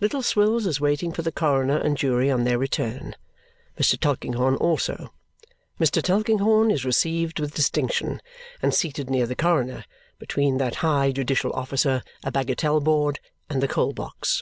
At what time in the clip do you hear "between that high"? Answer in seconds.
10.18-11.12